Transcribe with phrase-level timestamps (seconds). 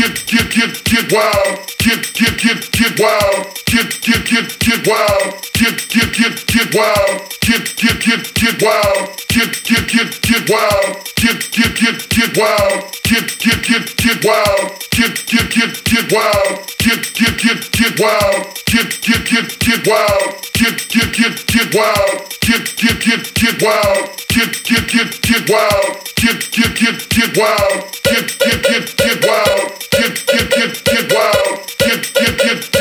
[0.00, 1.60] Get, get, get get wild.
[1.76, 3.52] Get, get, get, get wild.
[3.66, 5.36] Get, get, get, get wild.
[5.52, 7.28] Get, get, get, get wild.
[7.44, 9.12] Get, get, get, get wild.
[9.28, 11.04] Get, get, get, get wild.
[11.20, 12.88] Get, get, get, get wild.
[13.04, 14.80] Get, get, get, get wild.
[14.90, 16.64] Get, get, get, get wild.
[16.78, 18.56] Get, get, get, get wild.
[18.56, 20.48] Get, get, get, get wild.
[20.56, 22.24] Get, get, get, get wild.
[22.40, 24.08] Get, get, get, get wild.
[24.32, 26.00] Get, get, get, get wild.
[26.16, 27.92] Get, get, get, get wild.
[28.02, 29.89] Get, get, get, get wild.
[29.90, 31.74] Get, get, get, get wild.
[31.78, 32.79] Get, get, get, get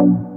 [0.00, 0.29] you.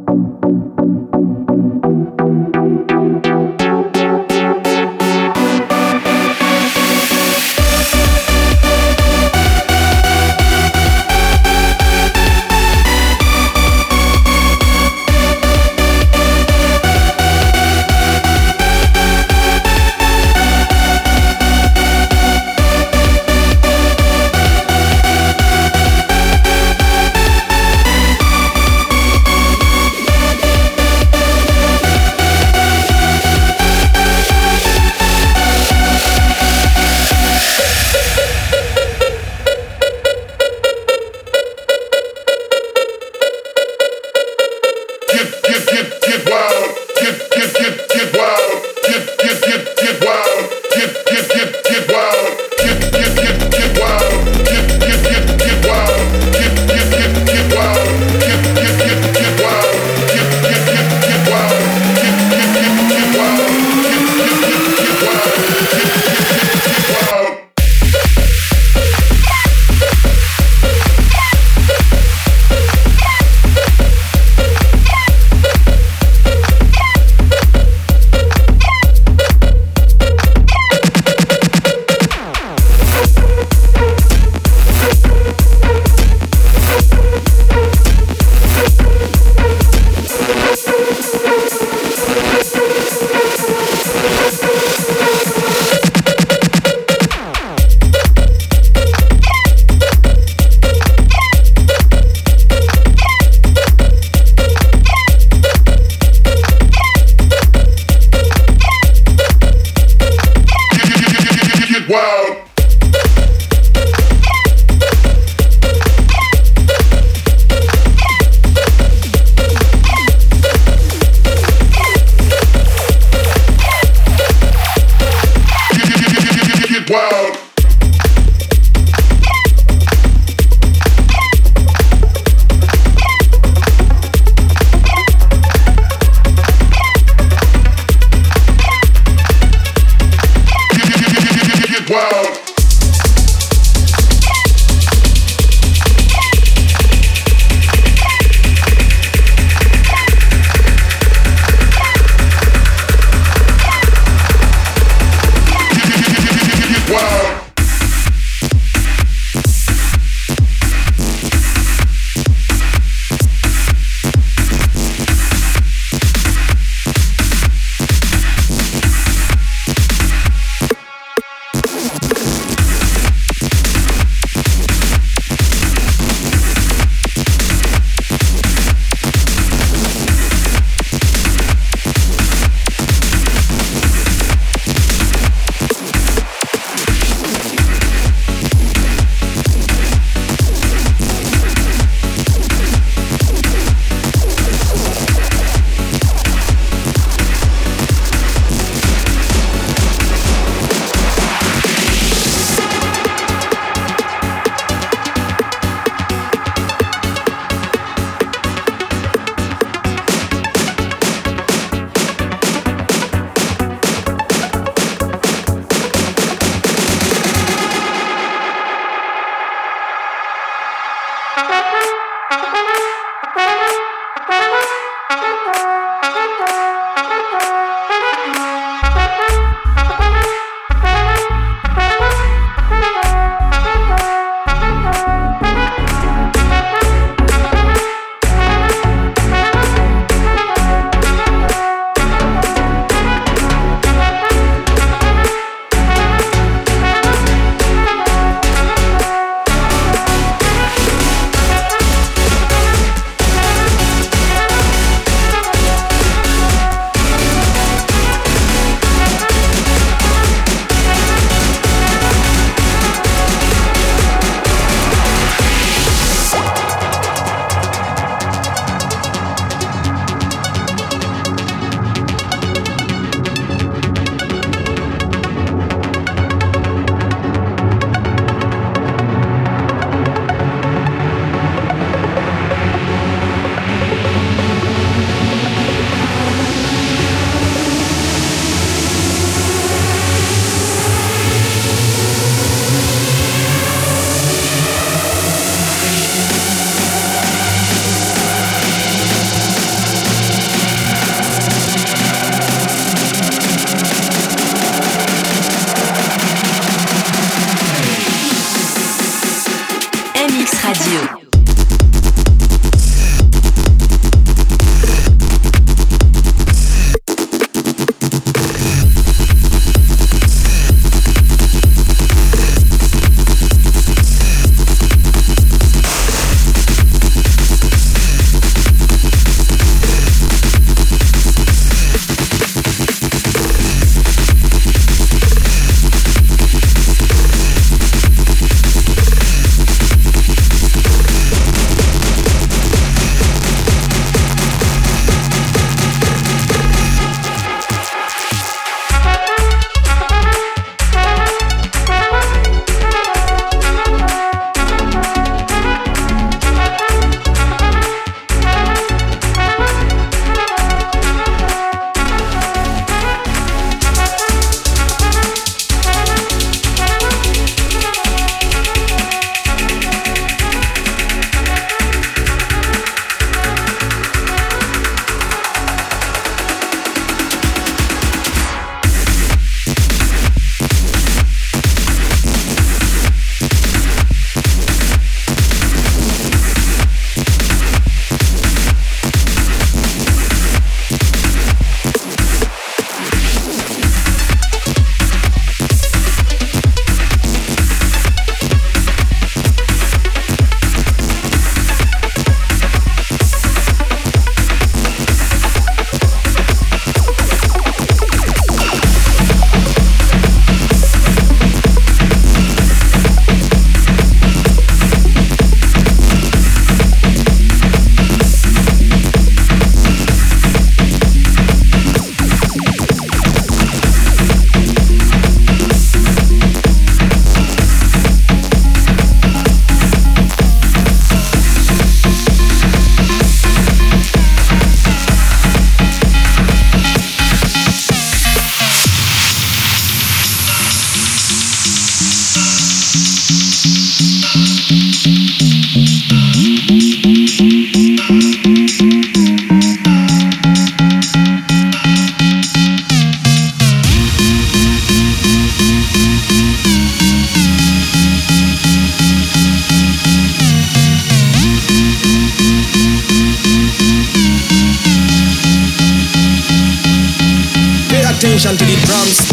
[111.93, 112.52] Wow.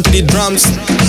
[0.00, 1.01] to the drums.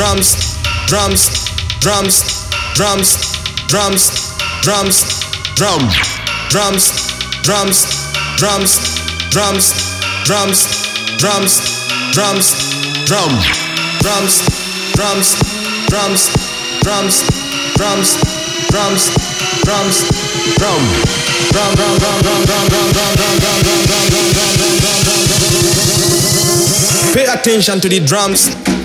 [0.00, 0.56] Drums,
[0.88, 1.28] drums,
[1.80, 2.24] drums,
[2.74, 3.12] drums,
[3.68, 4.00] drums,
[4.64, 4.96] drums,
[5.56, 5.82] drum,
[6.48, 6.88] drums,
[7.44, 7.84] drums,
[8.40, 8.80] drums,
[9.28, 9.68] drums,
[10.24, 10.64] drums,
[11.20, 11.60] drums,
[12.16, 12.48] drums,
[13.04, 13.28] drum,
[14.00, 14.40] drums,
[14.96, 15.36] drums,
[15.84, 16.32] drums,
[16.80, 17.20] drums,
[17.76, 18.16] drums,
[18.72, 19.12] drums,
[19.60, 20.00] drums,
[20.56, 20.80] drum,
[21.52, 24.80] drum, drum, drum, drum, drum, drum, drum, drum, drum, drum, drum, drum, drum,
[27.12, 28.48] Pay attention to the drums.
[28.64, 28.79] Pay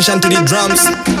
[0.00, 1.19] attention to the drums.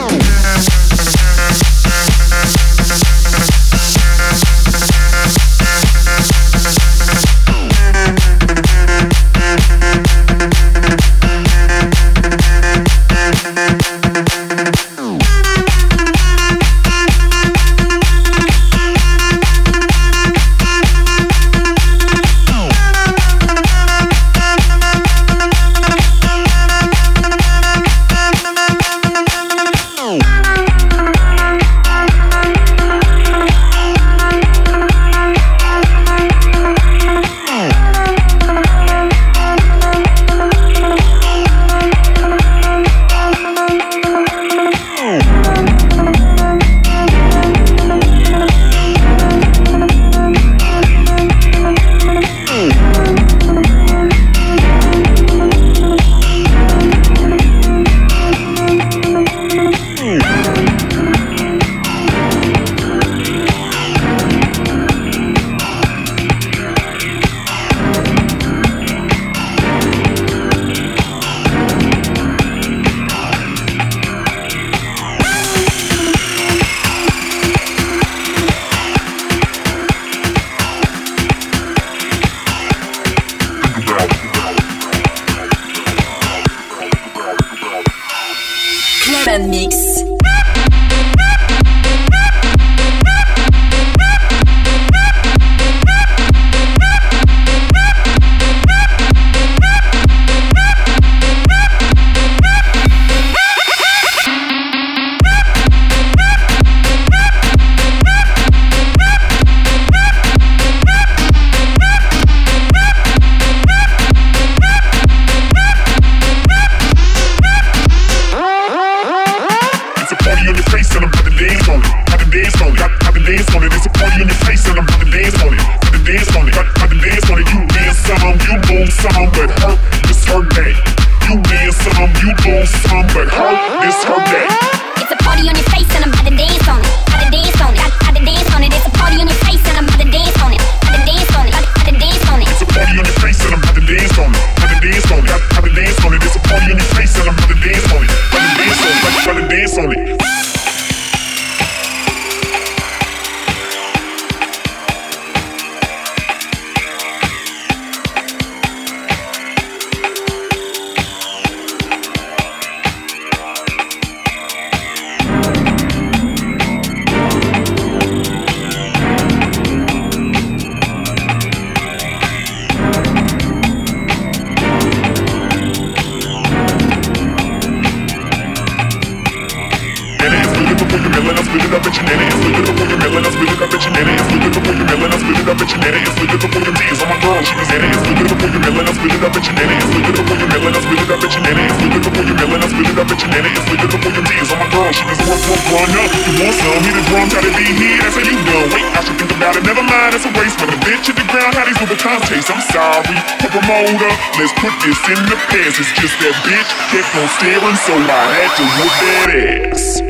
[181.50, 183.26] Split it up at your nanny and split it before your melon.
[183.26, 185.10] I split it up at your nanny and split it before your melon.
[185.10, 187.00] I split it up at your nanny and split it before your knees.
[187.02, 188.86] On my girl, she was nanny and split it before your melon.
[188.86, 190.70] I split it up at your nanny and split it before your melon.
[190.70, 192.60] I split it up at your nanny and split it before your melon.
[192.62, 194.48] I split it up at your nanny and split it before your knees.
[194.54, 196.10] On my girl, she was work, work, run up.
[196.22, 196.82] You want some?
[196.86, 197.98] Hit the drum, to be here.
[197.98, 198.68] That's how you done.
[198.70, 199.62] Wait, I should think about it.
[199.66, 200.54] Never mind, it's a race.
[200.54, 202.46] But a bitch hit the ground, how these Louboutins taste?
[202.46, 204.12] I'm sorry, the promoter.
[204.38, 205.82] Let's put this in the past.
[205.82, 209.26] It's just that bitch kept on staring, so I had to whip that
[209.74, 210.09] ass.